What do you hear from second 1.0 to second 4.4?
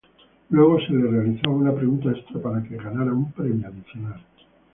realizaba una pregunta extra para que ganara un premio adicional.